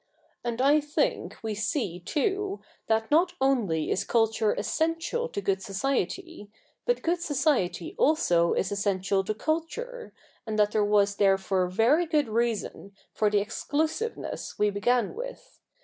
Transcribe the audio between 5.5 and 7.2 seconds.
society, but